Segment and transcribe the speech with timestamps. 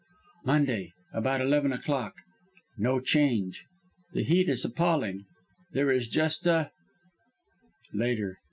[0.45, 2.15] "Monday, about eleven o'clock.
[2.75, 3.65] No change.
[4.13, 5.25] The heat is appalling.
[5.73, 6.71] There is just a
[7.93, 8.39] "Later.